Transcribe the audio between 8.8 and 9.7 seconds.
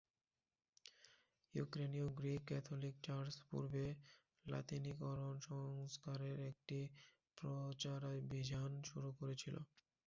শুরু করেছিল।